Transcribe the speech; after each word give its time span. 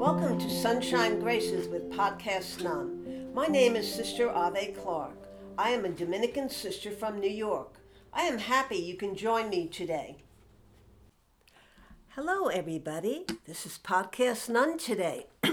Welcome 0.00 0.38
to 0.38 0.48
Sunshine 0.48 1.20
Graces 1.20 1.68
with 1.68 1.90
Podcast 1.90 2.64
Nun. 2.64 3.28
My 3.34 3.48
name 3.48 3.76
is 3.76 3.86
Sister 3.86 4.30
Ave 4.30 4.68
Clark. 4.68 5.28
I 5.58 5.72
am 5.72 5.84
a 5.84 5.90
Dominican 5.90 6.48
sister 6.48 6.90
from 6.90 7.20
New 7.20 7.28
York. 7.28 7.74
I 8.10 8.22
am 8.22 8.38
happy 8.38 8.76
you 8.76 8.96
can 8.96 9.14
join 9.14 9.50
me 9.50 9.68
today. 9.68 10.16
Hello, 12.14 12.46
everybody. 12.46 13.26
This 13.44 13.66
is 13.66 13.78
Podcast 13.84 14.48
Nun 14.48 14.78
today. 14.78 15.26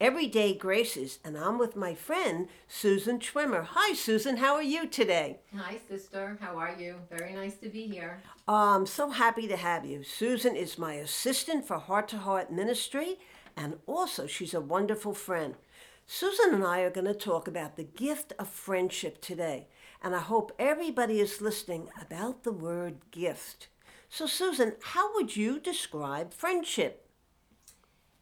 Everyday 0.00 0.54
Graces, 0.54 1.18
and 1.22 1.36
I'm 1.36 1.58
with 1.58 1.76
my 1.76 1.94
friend 1.94 2.48
Susan 2.66 3.20
Schwemmer. 3.20 3.64
Hi, 3.72 3.92
Susan. 3.92 4.38
How 4.38 4.54
are 4.54 4.62
you 4.62 4.86
today? 4.86 5.40
Hi, 5.54 5.76
sister. 5.90 6.38
How 6.40 6.56
are 6.56 6.74
you? 6.74 6.94
Very 7.10 7.34
nice 7.34 7.56
to 7.56 7.68
be 7.68 7.86
here. 7.86 8.22
I'm 8.48 8.86
so 8.86 9.10
happy 9.10 9.46
to 9.46 9.58
have 9.58 9.84
you. 9.84 10.02
Susan 10.02 10.56
is 10.56 10.78
my 10.78 10.94
assistant 10.94 11.66
for 11.66 11.76
Heart 11.76 12.08
to 12.08 12.16
Heart 12.16 12.50
Ministry, 12.50 13.18
and 13.60 13.76
also 13.86 14.26
she's 14.26 14.54
a 14.54 14.60
wonderful 14.60 15.12
friend. 15.12 15.54
Susan 16.06 16.54
and 16.54 16.64
I 16.64 16.80
are 16.80 16.90
going 16.90 17.06
to 17.06 17.14
talk 17.14 17.46
about 17.46 17.76
the 17.76 17.84
gift 17.84 18.32
of 18.38 18.48
friendship 18.48 19.20
today, 19.20 19.68
and 20.02 20.16
I 20.16 20.20
hope 20.20 20.50
everybody 20.58 21.20
is 21.20 21.42
listening 21.42 21.90
about 22.00 22.42
the 22.42 22.52
word 22.52 22.96
gift. 23.10 23.68
So, 24.08 24.26
Susan, 24.26 24.72
how 24.82 25.14
would 25.14 25.36
you 25.36 25.60
describe 25.60 26.32
friendship? 26.32 27.06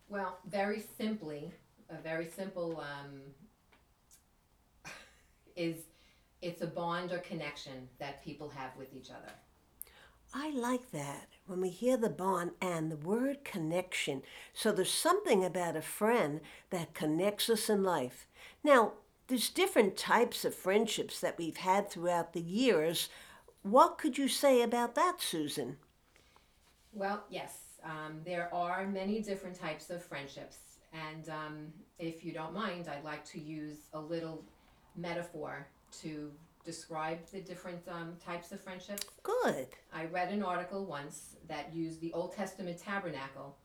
Well, 0.09 0.38
very 0.45 0.82
simply, 0.98 1.52
a 1.88 2.02
very 2.02 2.29
simple 2.29 2.80
um, 2.80 4.93
is 5.54 5.76
it's 6.43 6.63
a 6.63 6.66
bond 6.66 7.13
or 7.13 7.18
connection 7.18 7.88
that 8.01 8.24
people 8.24 8.48
have 8.48 8.76
with 8.76 8.93
each 8.93 9.10
other. 9.10 9.32
I 10.34 10.51
like 10.51 10.90
that 10.93 11.29
when 11.46 11.60
we 11.60 11.71
hear 11.71 11.96
the 11.96 12.10
bond 12.10 12.52
and 12.60 12.90
the 12.90 12.96
word 12.96 13.45
connection. 13.45 14.23
So 14.52 14.70
there's 14.73 14.93
something 14.93 15.45
about 15.45 15.76
a 15.76 15.82
friend 15.82 16.40
that 16.70 16.95
connects 16.95 17.48
us 17.48 17.70
in 17.70 17.82
life. 17.82 18.26
Now, 18.62 18.93
there's 19.29 19.51
different 19.51 19.96
types 19.96 20.45
of 20.45 20.54
friendships 20.54 21.20
that 21.20 21.38
we've 21.38 21.59
had 21.59 21.90
throughout 21.90 22.32
the 22.32 22.40
years. 22.40 23.09
What 23.62 23.98
could 23.98 24.18
you 24.18 24.29
say 24.29 24.62
about 24.62 24.95
that, 24.95 25.20
Susan? 25.20 25.76
Well, 26.92 27.24
yes, 27.30 27.54
um, 27.85 28.20
there 28.24 28.52
are 28.52 28.87
many 28.87 29.20
different 29.20 29.59
types 29.59 29.90
of 29.90 30.04
friendships. 30.04 30.59
And 30.92 31.29
um, 31.29 31.73
if 31.98 32.24
you 32.24 32.32
don't 32.32 32.54
mind, 32.54 32.88
I'd 32.88 33.04
like 33.04 33.24
to 33.26 33.40
use 33.40 33.88
a 33.92 34.01
little 34.01 34.45
metaphor 34.96 35.66
to 36.01 36.30
describe 36.69 37.19
the 37.33 37.41
different 37.41 37.80
um, 37.88 38.13
types 38.23 38.52
of 38.52 38.61
friendships. 38.61 39.07
Good. 39.23 39.69
I 39.91 40.05
read 40.05 40.30
an 40.30 40.43
article 40.43 40.85
once 40.85 41.37
that 41.49 41.75
used 41.75 41.99
the 42.02 42.13
Old 42.13 42.35
Testament 42.35 42.79
tabernacle 42.79 43.57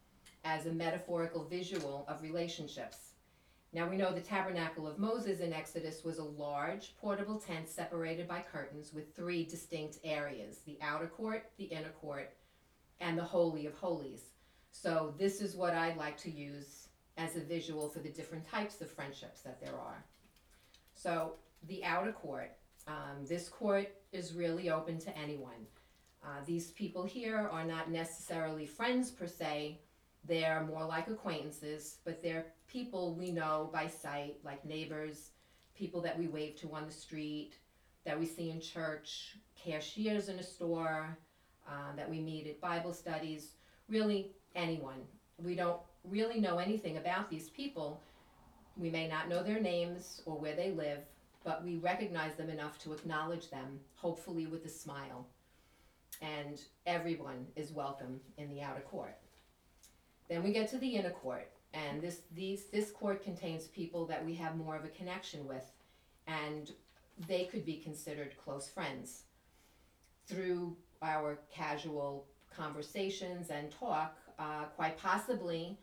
as 0.46 0.68
a 0.68 0.72
metaphorical 0.72 1.44
visual 1.44 2.06
of 2.08 2.22
relationships. 2.22 3.10
Now 3.74 3.90
we 3.90 3.98
know 3.98 4.14
the 4.14 4.22
tabernacle 4.22 4.88
of 4.88 5.00
Moses 5.00 5.42
in 5.42 5.52
Exodus 5.52 6.06
was 6.06 6.18
a 6.18 6.24
large 6.24 6.96
portable 6.96 7.38
tent 7.38 7.68
separated 7.68 8.26
by 8.26 8.40
curtains 8.40 8.94
with 8.94 9.14
three 9.14 9.44
distinct 9.44 9.98
areas 10.06 10.60
the 10.66 10.78
outer 10.82 11.08
court, 11.08 11.52
the 11.58 11.66
inner 11.66 11.92
court, 12.00 12.32
and 13.02 13.18
the 13.18 13.24
Holy 13.24 13.66
of 13.66 13.74
Holies. 13.74 14.32
So, 14.72 15.14
this 15.20 15.42
is 15.42 15.58
what 15.58 15.74
I'd 15.74 15.98
like 15.98 16.18
to 16.20 16.32
use 16.32 16.88
as 17.18 17.36
a 17.36 17.42
visual 17.42 17.90
for 17.90 18.00
the 18.00 18.10
different 18.10 18.50
types 18.50 18.80
of 18.80 18.90
friendships 18.90 19.42
that 19.42 19.60
there 19.60 19.76
are. 19.76 20.06
So, 20.96 21.34
the 21.68 21.84
outer 21.84 22.14
court, 22.14 22.56
um, 22.88 23.26
this 23.28 23.50
court 23.50 23.90
is 24.12 24.34
really 24.34 24.70
open 24.70 25.00
to 25.00 25.18
anyone. 25.18 25.68
Uh, 26.24 26.40
these 26.46 26.72
people 26.72 27.04
here 27.04 27.50
are 27.52 27.66
not 27.66 27.92
necessarily 27.92 28.66
friends 28.66 29.12
per 29.12 29.28
se, 29.28 29.80
they're 30.26 30.66
more 30.66 30.86
like 30.86 31.08
acquaintances, 31.08 31.98
but 32.06 32.22
they're 32.22 32.46
people 32.68 33.14
we 33.14 33.32
know 33.32 33.70
by 33.74 33.88
sight, 33.88 34.38
like 34.44 34.64
neighbors, 34.64 35.32
people 35.76 36.02
that 36.02 36.18
we 36.18 36.28
wave 36.28 36.56
to 36.58 36.74
on 36.74 36.86
the 36.86 36.94
street, 36.94 37.58
that 38.06 38.18
we 38.18 38.26
see 38.26 38.50
in 38.50 38.62
church, 38.62 39.38
cashiers 39.56 40.30
in 40.30 40.40
a 40.40 40.44
store, 40.44 41.18
uh, 41.68 41.96
that 41.96 42.10
we 42.10 42.20
meet 42.20 42.48
at 42.48 42.62
Bible 42.62 42.94
studies, 42.94 43.52
really 43.90 44.32
anyone. 44.56 45.02
We 45.38 45.56
don't 45.56 45.80
really 46.04 46.40
know 46.40 46.58
anything 46.58 46.98
about 46.98 47.30
these 47.30 47.50
people. 47.50 48.02
We 48.78 48.90
may 48.90 49.08
not 49.08 49.30
know 49.30 49.44
their 49.44 49.60
names 49.60 50.22
or 50.26 50.38
where 50.38 50.56
they 50.56 50.72
live, 50.72 51.00
but 51.44 51.64
we 51.64 51.78
recognize 51.78 52.36
them 52.36 52.50
enough 52.50 52.80
to 52.80 52.94
acknowledge 52.94 53.50
them, 53.50 53.80
hopefully 53.96 54.48
with 54.48 54.66
a 54.66 54.70
smile. 54.70 55.28
And 56.22 56.62
everyone 56.86 57.48
is 57.56 57.72
welcome 57.72 58.22
in 58.38 58.50
the 58.50 58.62
outer 58.62 58.82
court. 58.82 59.18
Then 60.30 60.44
we 60.44 60.54
get 60.54 60.70
to 60.70 60.78
the 60.78 60.96
inner 60.96 61.10
court, 61.10 61.52
and 61.74 62.02
this 62.02 62.22
these 62.34 62.66
this 62.66 62.92
court 62.92 63.24
contains 63.24 63.68
people 63.68 64.06
that 64.06 64.24
we 64.24 64.34
have 64.36 64.56
more 64.56 64.76
of 64.76 64.86
a 64.86 64.90
connection 64.90 65.46
with, 65.46 65.70
and 66.28 66.72
they 67.28 67.46
could 67.46 67.66
be 67.66 67.78
considered 67.78 68.36
close 68.44 68.70
friends. 68.70 69.24
Through 70.28 70.78
our 71.02 71.40
casual 71.54 72.26
conversations 72.56 73.50
and 73.50 73.70
talk, 73.72 74.18
uh, 74.40 74.66
quite 74.76 74.98
possibly 74.98 75.78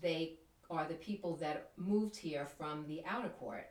they 0.00 0.34
are 0.70 0.86
the 0.86 0.94
people 0.94 1.36
that 1.36 1.70
moved 1.76 2.16
here 2.16 2.46
from 2.46 2.86
the 2.86 3.02
outer 3.06 3.28
court. 3.28 3.68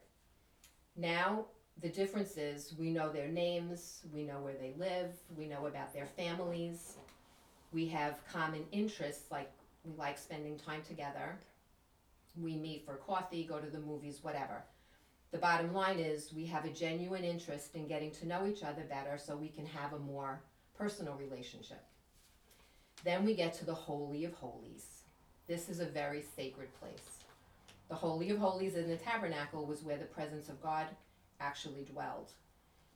Now, 0.95 1.45
the 1.81 1.89
difference 1.89 2.37
is 2.37 2.73
we 2.77 2.91
know 2.91 3.11
their 3.11 3.27
names, 3.27 4.01
we 4.13 4.23
know 4.23 4.39
where 4.39 4.53
they 4.53 4.73
live, 4.77 5.11
we 5.35 5.47
know 5.47 5.65
about 5.65 5.93
their 5.93 6.05
families, 6.05 6.97
we 7.71 7.87
have 7.87 8.19
common 8.31 8.65
interests 8.71 9.31
like 9.31 9.51
we 9.83 9.93
like 9.97 10.17
spending 10.17 10.59
time 10.59 10.81
together, 10.87 11.37
we 12.39 12.55
meet 12.55 12.85
for 12.85 12.95
coffee, 12.95 13.43
go 13.43 13.59
to 13.59 13.69
the 13.69 13.79
movies, 13.79 14.19
whatever. 14.21 14.63
The 15.31 15.37
bottom 15.37 15.73
line 15.73 15.97
is 15.97 16.33
we 16.33 16.45
have 16.47 16.65
a 16.65 16.69
genuine 16.69 17.23
interest 17.23 17.73
in 17.75 17.87
getting 17.87 18.11
to 18.11 18.27
know 18.27 18.45
each 18.45 18.63
other 18.63 18.83
better 18.83 19.17
so 19.17 19.35
we 19.35 19.47
can 19.47 19.65
have 19.65 19.93
a 19.93 19.99
more 19.99 20.41
personal 20.77 21.15
relationship. 21.15 21.83
Then 23.03 23.25
we 23.25 23.33
get 23.33 23.53
to 23.55 23.65
the 23.65 23.73
Holy 23.73 24.25
of 24.25 24.33
Holies. 24.33 25.03
This 25.47 25.69
is 25.69 25.79
a 25.79 25.85
very 25.85 26.23
sacred 26.35 26.69
place. 26.79 27.20
The 27.91 27.97
Holy 27.97 28.29
of 28.29 28.37
Holies 28.37 28.75
in 28.75 28.87
the 28.87 28.95
tabernacle 28.95 29.65
was 29.65 29.83
where 29.83 29.97
the 29.97 30.05
presence 30.05 30.47
of 30.47 30.61
God 30.63 30.85
actually 31.41 31.83
dwelled. 31.83 32.31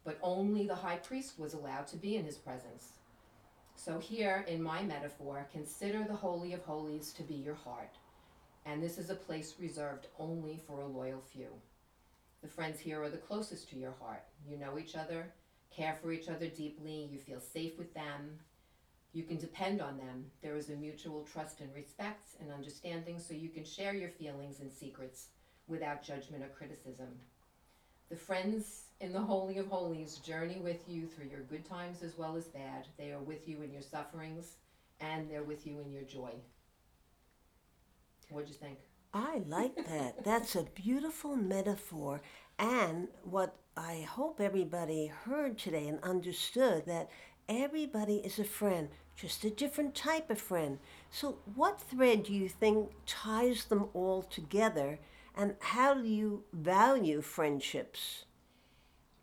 But 0.06 0.18
only 0.24 0.68
the 0.68 0.74
high 0.74 0.96
priest 0.96 1.38
was 1.38 1.54
allowed 1.54 1.88
to 1.88 1.98
be 1.98 2.16
in 2.16 2.24
his 2.24 2.38
presence. 2.38 2.94
So, 3.76 4.00
here 4.00 4.46
in 4.48 4.64
my 4.64 4.84
metaphor, 4.84 5.50
consider 5.52 6.06
the 6.06 6.16
Holy 6.16 6.54
of 6.54 6.64
Holies 6.64 7.12
to 7.12 7.24
be 7.24 7.34
your 7.34 7.56
heart. 7.56 7.98
And 8.66 8.82
this 8.82 8.98
is 8.98 9.10
a 9.10 9.16
place 9.16 9.56
reserved 9.60 10.08
only 10.18 10.62
for 10.66 10.80
a 10.80 10.88
loyal 10.88 11.20
few. 11.20 11.50
The 12.42 12.48
friends 12.48 12.80
here 12.80 13.04
are 13.04 13.10
the 13.10 13.18
closest 13.18 13.70
to 13.72 13.76
your 13.76 13.96
heart. 14.00 14.24
You 14.48 14.58
know 14.58 14.80
each 14.80 14.96
other, 14.96 15.34
care 15.76 15.98
for 16.02 16.14
each 16.14 16.30
other 16.30 16.48
deeply, 16.48 17.10
you 17.12 17.20
feel 17.20 17.42
safe 17.42 17.78
with 17.78 17.94
them, 17.94 18.40
you 19.16 19.24
can 19.24 19.38
depend 19.38 19.82
on 19.82 19.98
them. 19.98 20.26
There 20.44 20.58
is 20.58 20.70
a 20.70 20.76
mutual 20.76 21.24
trust 21.24 21.62
and 21.62 21.74
respect 21.74 22.36
and 22.42 22.52
understanding 22.52 23.18
so 23.18 23.34
you 23.34 23.48
can 23.48 23.64
share 23.64 23.96
your 23.96 24.10
feelings 24.10 24.60
and 24.60 24.72
secrets 24.72 25.28
without 25.68 26.04
judgment 26.04 26.44
or 26.44 26.50
criticism. 26.50 27.08
The 28.10 28.18
friends 28.18 28.84
in 29.00 29.14
the 29.14 29.22
Holy 29.22 29.58
of 29.58 29.68
Holies 29.68 30.18
journey 30.18 30.60
with 30.62 30.82
you 30.90 31.08
through 31.08 31.28
your 31.28 31.44
good 31.44 31.64
times 31.64 32.04
as 32.04 32.18
well 32.18 32.36
as 32.36 32.50
bad. 32.50 32.88
They 32.98 33.14
are 33.14 33.22
with 33.22 33.48
you 33.48 33.62
in 33.62 33.72
your 33.72 33.82
sufferings 33.82 34.58
and 35.00 35.32
they're 35.32 35.44
with 35.44 35.66
you 35.66 35.80
in 35.80 35.94
your 35.94 36.04
joy. 36.04 36.32
What'd 38.30 38.50
you 38.50 38.56
think? 38.56 38.80
I 39.14 39.44
like 39.48 39.78
that. 39.88 40.26
That's 40.26 40.56
a 40.58 40.68
beautiful 40.76 41.38
metaphor. 41.38 42.22
And 42.60 43.08
what 43.24 43.56
I 43.78 44.02
hope 44.10 44.42
everybody 44.42 45.08
heard 45.08 45.58
today 45.58 45.88
and 45.88 46.04
understood 46.04 46.86
that 46.88 47.10
everybody 47.48 48.18
is 48.18 48.40
a 48.40 48.44
friend, 48.44 48.90
just 49.16 49.44
a 49.44 49.50
different 49.50 49.96
type 49.96 50.30
of 50.30 50.40
friend. 50.40 50.80
So, 51.10 51.40
what 51.56 51.80
thread 51.80 52.24
do 52.24 52.34
you 52.34 52.50
think 52.50 52.90
ties 53.06 53.66
them 53.66 53.90
all 53.94 54.24
together, 54.24 55.00
and 55.36 55.56
how 55.60 55.94
do 55.94 56.08
you 56.08 56.44
value 56.54 57.22
friendships? 57.22 58.26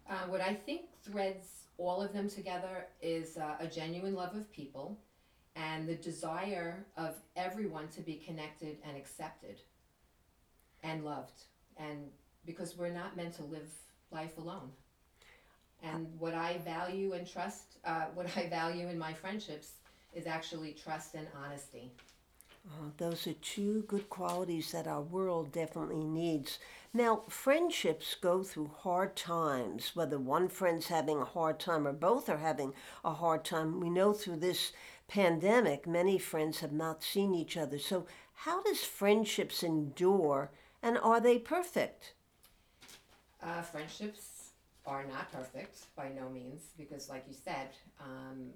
Uh, 0.09 0.27
what 0.29 0.41
I 0.41 0.55
think 0.55 0.83
threads 1.03 1.47
all 1.79 2.03
of 2.03 2.13
them 2.13 2.29
together 2.29 2.87
is 3.01 3.37
uh, 3.37 3.57
a 3.61 3.67
genuine 3.67 4.15
love 4.15 4.35
of 4.35 4.51
people 4.53 4.99
and 5.57 5.89
the 5.89 5.95
desire 5.95 6.87
of 6.97 7.17
everyone 7.37 7.89
to 7.89 8.01
be 8.01 8.15
connected 8.15 8.79
and 8.87 8.97
accepted 8.97 9.61
and 10.83 11.05
loved. 11.05 11.45
And 11.77 12.09
because 12.47 12.77
we're 12.77 12.91
not 12.91 13.17
meant 13.17 13.35
to 13.35 13.45
live 13.45 13.71
life 14.11 14.39
alone. 14.39 14.71
And 15.83 16.07
what 16.19 16.35
I 16.35 16.59
value 16.59 17.13
and 17.13 17.27
trust, 17.27 17.79
uh, 17.85 18.07
what 18.15 18.27
I 18.37 18.49
value 18.49 18.89
in 18.89 18.99
my 18.99 19.13
friendships 19.13 19.73
is 20.15 20.27
actually 20.27 20.73
trust 20.73 21.15
and 21.15 21.27
honesty. 21.45 21.93
Uh, 22.67 22.91
those 22.97 23.27
are 23.27 23.33
two 23.35 23.83
good 23.89 24.09
qualities 24.09 24.71
that 24.71 24.87
our 24.87 25.01
world 25.01 25.51
definitely 25.51 26.05
needs. 26.05 26.59
Now, 26.95 27.23
friendships 27.29 28.15
go 28.15 28.45
through 28.45 28.71
hard 28.83 29.17
times, 29.17 29.97
whether 29.97 30.19
one 30.19 30.49
friend's 30.49 30.87
having 30.87 31.19
a 31.19 31.25
hard 31.25 31.59
time 31.59 31.89
or 31.89 31.93
both 31.93 32.29
are 32.29 32.39
having 32.39 32.73
a 33.05 33.15
hard 33.15 33.45
time. 33.45 33.81
We 33.81 33.91
know 33.91 34.13
through 34.13 34.37
this 34.37 34.73
pandemic, 35.09 35.87
many 35.87 36.19
friends 36.19 36.61
have 36.61 36.73
not 36.73 37.03
seen 37.03 37.35
each 37.35 37.57
other. 37.57 37.79
So, 37.79 38.07
how 38.35 38.63
does 38.63 38.85
friendships 38.85 39.63
endure 39.63 40.51
and 40.83 40.99
are 40.99 41.21
they 41.21 41.39
perfect? 41.39 42.15
Uh, 43.43 43.63
friendships 43.63 44.51
are 44.87 45.05
not 45.05 45.33
perfect 45.33 45.79
by 45.97 46.09
no 46.09 46.29
means 46.29 46.63
because, 46.77 47.09
like 47.09 47.25
you 47.29 47.35
said, 47.35 47.71
um, 48.01 48.51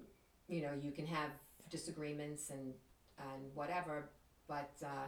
you 0.47 0.61
know, 0.61 0.73
you 0.81 0.91
can 0.91 1.05
have 1.07 1.31
disagreements 1.69 2.49
and, 2.49 2.73
and 3.19 3.43
whatever, 3.53 4.09
but, 4.47 4.71
uh, 4.83 5.07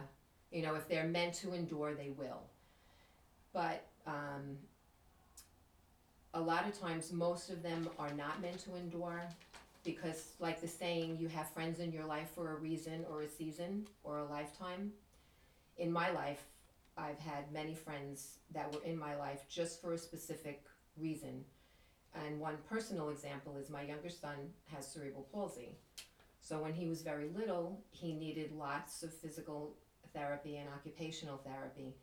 you 0.50 0.62
know, 0.62 0.74
if 0.74 0.88
they're 0.88 1.06
meant 1.06 1.34
to 1.34 1.54
endure, 1.54 1.94
they 1.94 2.10
will. 2.10 2.42
But 3.52 3.86
um, 4.06 4.58
a 6.34 6.40
lot 6.40 6.66
of 6.66 6.78
times, 6.78 7.12
most 7.12 7.50
of 7.50 7.62
them 7.62 7.88
are 7.98 8.12
not 8.12 8.40
meant 8.40 8.58
to 8.64 8.76
endure 8.76 9.22
because, 9.84 10.32
like 10.38 10.60
the 10.60 10.68
saying, 10.68 11.18
you 11.18 11.28
have 11.28 11.48
friends 11.50 11.80
in 11.80 11.92
your 11.92 12.04
life 12.04 12.28
for 12.34 12.52
a 12.52 12.54
reason 12.56 13.04
or 13.10 13.22
a 13.22 13.28
season 13.28 13.86
or 14.04 14.18
a 14.18 14.24
lifetime. 14.24 14.92
In 15.78 15.90
my 15.90 16.10
life, 16.10 16.42
I've 16.96 17.18
had 17.18 17.50
many 17.52 17.74
friends 17.74 18.38
that 18.52 18.72
were 18.72 18.82
in 18.84 18.98
my 18.98 19.16
life 19.16 19.44
just 19.48 19.80
for 19.80 19.94
a 19.94 19.98
specific 19.98 20.62
reason. 20.98 21.44
And 22.26 22.40
one 22.40 22.56
personal 22.68 23.08
example 23.08 23.56
is 23.56 23.70
my 23.70 23.82
younger 23.82 24.10
son 24.10 24.36
has 24.74 24.86
cerebral 24.86 25.26
palsy. 25.32 25.76
So 26.40 26.60
when 26.62 26.72
he 26.72 26.86
was 26.86 27.02
very 27.02 27.28
little, 27.28 27.80
he 27.90 28.12
needed 28.12 28.52
lots 28.52 29.02
of 29.02 29.12
physical 29.12 29.74
therapy 30.12 30.56
and 30.56 30.68
occupational 30.68 31.38
therapy. 31.38 31.94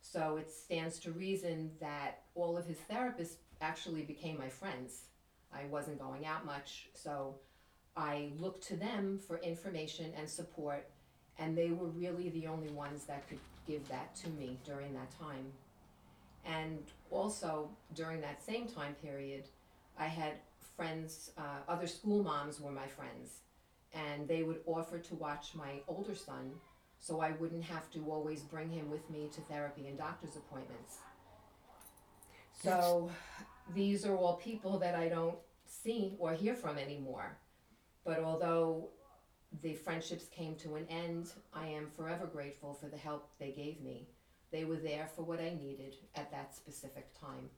So 0.00 0.36
it 0.36 0.50
stands 0.50 0.98
to 1.00 1.12
reason 1.12 1.70
that 1.80 2.22
all 2.34 2.56
of 2.56 2.66
his 2.66 2.78
therapists 2.90 3.36
actually 3.60 4.02
became 4.02 4.38
my 4.38 4.48
friends. 4.48 5.06
I 5.52 5.64
wasn't 5.64 5.98
going 5.98 6.26
out 6.26 6.44
much, 6.44 6.88
so 6.94 7.34
I 7.96 8.30
looked 8.38 8.66
to 8.68 8.76
them 8.76 9.18
for 9.26 9.38
information 9.38 10.12
and 10.16 10.28
support, 10.28 10.88
and 11.38 11.56
they 11.56 11.70
were 11.70 11.88
really 11.88 12.28
the 12.30 12.46
only 12.46 12.68
ones 12.68 13.04
that 13.04 13.28
could 13.28 13.40
give 13.66 13.86
that 13.88 14.14
to 14.16 14.28
me 14.30 14.56
during 14.64 14.94
that 14.94 15.10
time. 15.18 15.52
And 16.44 16.78
also 17.10 17.68
during 17.94 18.20
that 18.20 18.42
same 18.42 18.66
time 18.66 18.94
period, 19.02 19.44
I 19.98 20.06
had 20.06 20.34
friends, 20.76 21.32
uh, 21.36 21.60
other 21.66 21.86
school 21.86 22.22
moms 22.22 22.60
were 22.60 22.70
my 22.70 22.86
friends, 22.86 23.40
and 23.94 24.28
they 24.28 24.42
would 24.42 24.60
offer 24.66 24.98
to 24.98 25.14
watch 25.14 25.54
my 25.54 25.80
older 25.88 26.14
son 26.14 26.52
so 27.00 27.20
I 27.20 27.32
wouldn't 27.32 27.64
have 27.64 27.90
to 27.92 28.10
always 28.10 28.42
bring 28.42 28.70
him 28.70 28.90
with 28.90 29.08
me 29.08 29.30
to 29.34 29.40
therapy 29.42 29.86
and 29.86 29.96
doctor's 29.96 30.36
appointments. 30.36 30.98
So 32.62 33.10
these 33.74 34.04
are 34.04 34.16
all 34.16 34.36
people 34.36 34.78
that 34.80 34.94
I 34.94 35.08
don't 35.08 35.36
see 35.64 36.16
or 36.18 36.34
hear 36.34 36.54
from 36.54 36.76
anymore. 36.76 37.38
But 38.04 38.20
although 38.20 38.88
the 39.62 39.74
friendships 39.74 40.26
came 40.26 40.56
to 40.56 40.76
an 40.76 40.86
end, 40.88 41.32
I 41.54 41.68
am 41.68 41.88
forever 41.96 42.26
grateful 42.26 42.74
for 42.74 42.86
the 42.86 42.96
help 42.96 43.30
they 43.38 43.52
gave 43.52 43.80
me. 43.80 44.08
They 44.50 44.64
were 44.64 44.76
there 44.76 45.08
for 45.14 45.22
what 45.22 45.40
I 45.40 45.56
needed 45.60 45.94
at 46.14 46.30
that 46.30 46.54
specific 46.54 47.08
time. 47.18 47.50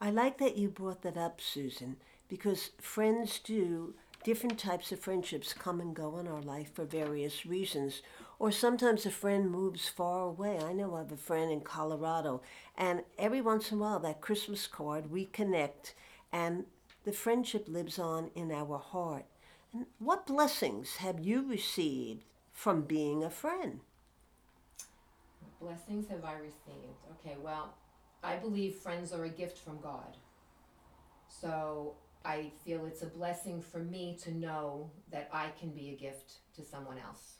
I 0.00 0.10
like 0.10 0.38
that 0.38 0.56
you 0.56 0.68
brought 0.68 1.02
that 1.02 1.16
up, 1.16 1.40
Susan, 1.40 1.96
because 2.28 2.70
friends 2.80 3.38
do 3.38 3.94
different 4.24 4.58
types 4.58 4.92
of 4.92 5.00
friendships 5.00 5.52
come 5.52 5.80
and 5.80 5.94
go 5.94 6.18
in 6.18 6.28
our 6.28 6.42
life 6.42 6.74
for 6.74 6.84
various 6.84 7.46
reasons. 7.46 8.02
Or 8.38 8.50
sometimes 8.50 9.04
a 9.04 9.10
friend 9.10 9.50
moves 9.50 9.88
far 9.88 10.22
away. 10.22 10.58
I 10.58 10.72
know 10.72 10.94
I 10.94 10.98
have 10.98 11.12
a 11.12 11.16
friend 11.16 11.50
in 11.52 11.60
Colorado, 11.60 12.42
and 12.76 13.02
every 13.18 13.40
once 13.40 13.70
in 13.70 13.78
a 13.78 13.80
while, 13.80 14.00
that 14.00 14.20
Christmas 14.20 14.66
card, 14.66 15.10
we 15.10 15.26
connect, 15.26 15.94
and 16.32 16.64
the 17.04 17.12
friendship 17.12 17.66
lives 17.68 17.98
on 17.98 18.30
in 18.34 18.50
our 18.50 18.78
heart. 18.78 19.26
And 19.72 19.86
what 19.98 20.26
blessings 20.26 20.96
have 20.96 21.20
you 21.20 21.48
received 21.48 22.24
from 22.52 22.82
being 22.82 23.22
a 23.22 23.30
friend? 23.30 23.80
Blessings 25.60 26.08
have 26.08 26.24
I 26.24 26.34
received? 26.34 26.96
Okay, 27.20 27.36
well, 27.42 27.74
I 28.22 28.36
believe 28.36 28.76
friends 28.76 29.12
are 29.12 29.24
a 29.24 29.28
gift 29.28 29.58
from 29.58 29.80
God. 29.80 30.16
So 31.28 31.94
I 32.24 32.52
feel 32.64 32.84
it's 32.86 33.02
a 33.02 33.06
blessing 33.06 33.62
for 33.62 33.78
me 33.78 34.18
to 34.22 34.32
know 34.32 34.90
that 35.10 35.28
I 35.32 35.48
can 35.58 35.70
be 35.70 35.90
a 35.90 35.96
gift 35.96 36.34
to 36.56 36.64
someone 36.64 36.98
else. 36.98 37.36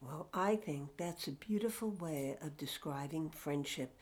Well, 0.00 0.28
I 0.34 0.56
think 0.56 0.96
that's 0.96 1.26
a 1.26 1.32
beautiful 1.32 1.90
way 1.90 2.36
of 2.42 2.56
describing 2.56 3.30
friendship 3.30 3.96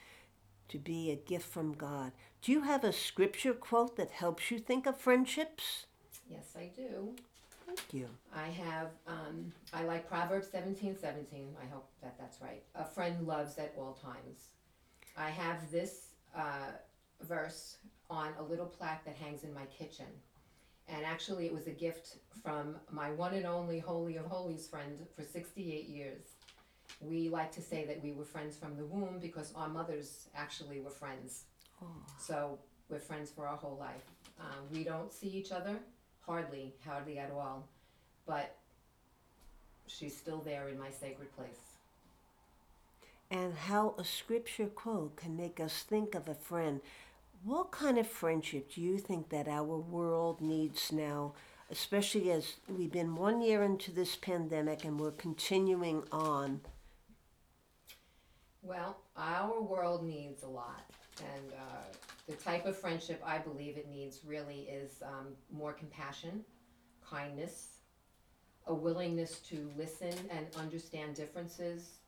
to 0.69 0.79
be 0.79 1.11
a 1.11 1.17
gift 1.17 1.47
from 1.47 1.73
God. 1.73 2.13
Do 2.43 2.53
you 2.53 2.63
have 2.63 2.85
a 2.85 2.93
scripture 2.93 3.55
quote 3.55 3.97
that 3.97 4.11
helps 4.11 4.51
you 4.51 4.59
think 4.59 4.87
of 4.87 4.99
friendships? 4.99 5.87
Yes, 6.29 6.55
I 6.57 6.71
do. 6.75 7.15
Thank 7.67 7.81
you. 7.93 8.09
I 8.35 8.49
have, 8.49 8.89
um, 9.07 9.53
I 9.73 9.85
like 9.85 10.09
Proverbs 10.09 10.49
17 10.51 10.97
17. 10.99 11.57
I 11.63 11.67
hope 11.73 11.89
that 12.03 12.17
that's 12.19 12.41
right. 12.41 12.63
A 12.75 12.85
friend 12.85 13.27
loves 13.27 13.57
at 13.59 13.75
all 13.79 13.95
times. 13.95 14.49
I 15.17 15.31
have 15.31 15.71
this 15.71 16.09
uh, 16.37 16.73
verse 17.25 17.77
on 18.11 18.29
a 18.39 18.43
little 18.43 18.67
plaque 18.67 19.05
that 19.05 19.17
hangs 19.17 19.45
in 19.45 19.53
my 19.53 19.65
kitchen. 19.67 20.07
And 20.89 21.05
actually, 21.05 21.47
it 21.47 21.53
was 21.53 21.67
a 21.67 21.71
gift 21.71 22.17
from 22.43 22.77
my 22.91 23.11
one 23.11 23.35
and 23.35 23.47
only 23.47 23.79
Holy 23.79 24.17
of 24.17 24.27
Holies 24.27 24.67
friend 24.67 24.99
for 25.17 25.23
68 25.25 25.89
years. 25.89 26.23
We 27.01 27.29
like 27.29 27.53
to 27.53 27.63
say 27.63 27.85
that 27.87 28.03
we 28.03 28.13
were 28.13 28.25
friends 28.25 28.57
from 28.57 28.77
the 28.77 28.85
womb 28.85 29.19
because 29.21 29.53
our 29.57 29.69
mothers 29.69 30.29
actually 30.35 30.81
were 30.81 30.91
friends. 30.91 31.45
Oh. 31.83 31.87
So 32.19 32.59
we're 32.89 32.99
friends 32.99 33.31
for 33.31 33.47
our 33.47 33.57
whole 33.57 33.79
life. 33.79 34.05
Um, 34.39 34.67
we 34.71 34.85
don't 34.85 35.13
see 35.13 35.29
each 35.29 35.53
other, 35.53 35.79
hardly, 36.21 36.75
hardly 36.87 37.19
at 37.19 37.31
all. 37.31 37.67
But 38.27 38.57
she's 39.87 40.17
still 40.17 40.41
there 40.41 40.69
in 40.69 40.79
my 40.79 40.91
sacred 40.91 41.35
place. 41.35 41.75
And 43.31 43.55
how 43.55 43.95
a 43.99 44.05
scripture 44.05 44.67
quote 44.67 45.17
can 45.17 45.37
make 45.37 45.59
us 45.59 45.83
think 45.83 46.15
of 46.15 46.29
a 46.29 46.35
friend 46.35 46.81
what 47.45 47.71
kind 47.71 47.99
of 47.99 48.07
friendship 48.07 48.73
do 48.73 48.81
you 48.81 48.99
think 48.99 49.29
that 49.29 49.47
our 49.47 49.77
world 49.77 50.41
needs 50.41 50.91
now, 50.91 51.35
especially 51.71 52.31
as 52.31 52.55
we've 52.69 52.93
been 52.93 53.15
one 53.15 53.43
year 53.43 53.63
into 53.63 53.93
this 53.93 54.17
pandemic 54.17 54.85
and 54.85 54.99
we're 54.99 55.11
continuing 55.11 56.03
on? 56.11 56.63
Well, 58.63 58.97
our 59.17 59.61
world 59.61 60.07
needs 60.07 60.43
a 60.43 60.49
lot. 60.49 60.85
And 61.19 61.53
uh, 61.53 61.97
the 62.27 62.33
type 62.33 62.65
of 62.65 62.79
friendship 62.79 63.23
I 63.25 63.39
believe 63.39 63.77
it 63.77 63.91
needs 63.91 64.21
really 64.25 64.61
is 64.63 65.03
um, 65.03 65.35
more 65.53 65.75
compassion, 65.75 66.43
kindness, 67.09 67.81
a 68.67 68.75
willingness 68.75 69.41
to 69.51 69.71
listen 69.77 70.15
and 70.31 70.47
understand 70.57 71.15
differences, 71.15 71.99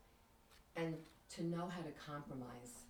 and 0.76 0.94
to 1.28 1.44
know 1.44 1.68
how 1.68 1.82
to 1.82 1.92
compromise. 2.10 2.86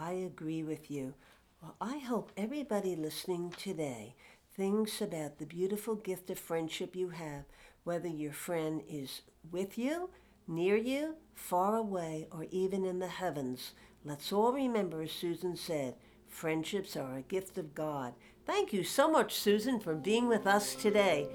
I 0.00 0.12
agree 0.12 0.62
with 0.62 0.92
you. 0.92 1.14
Well, 1.60 1.74
I 1.80 1.98
hope 1.98 2.30
everybody 2.36 2.94
listening 2.94 3.50
today 3.50 4.14
thinks 4.54 5.00
about 5.00 5.38
the 5.38 5.46
beautiful 5.46 5.96
gift 5.96 6.30
of 6.30 6.38
friendship 6.38 6.94
you 6.94 7.08
have, 7.08 7.44
whether 7.82 8.06
your 8.06 8.32
friend 8.32 8.82
is 8.88 9.22
with 9.50 9.76
you, 9.76 10.10
near 10.46 10.76
you, 10.76 11.16
far 11.34 11.76
away, 11.76 12.28
or 12.30 12.46
even 12.52 12.84
in 12.84 13.00
the 13.00 13.08
heavens. 13.08 13.72
Let's 14.04 14.32
all 14.32 14.52
remember, 14.52 15.02
as 15.02 15.10
Susan 15.10 15.56
said, 15.56 15.96
friendships 16.28 16.96
are 16.96 17.16
a 17.16 17.22
gift 17.22 17.58
of 17.58 17.74
God. 17.74 18.14
Thank 18.46 18.72
you 18.72 18.84
so 18.84 19.10
much, 19.10 19.34
Susan, 19.34 19.80
for 19.80 19.96
being 19.96 20.28
with 20.28 20.46
us 20.46 20.76
today. 20.76 21.26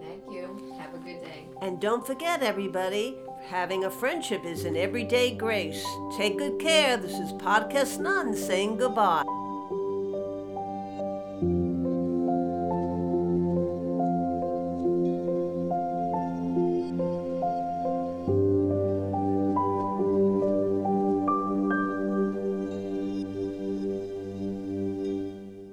Thank 0.00 0.22
you. 0.30 0.76
Have 0.78 0.94
a 0.94 0.98
good 0.98 1.24
day. 1.24 1.48
And 1.60 1.80
don't 1.80 2.06
forget, 2.06 2.42
everybody, 2.42 3.16
having 3.48 3.84
a 3.84 3.90
friendship 3.90 4.44
is 4.44 4.64
an 4.64 4.76
everyday 4.76 5.34
grace. 5.34 5.84
Take 6.16 6.38
good 6.38 6.58
care. 6.58 6.96
This 6.96 7.12
is 7.12 7.32
Podcast 7.34 7.98
Nun 7.98 8.34
saying 8.34 8.76
goodbye. 8.76 9.41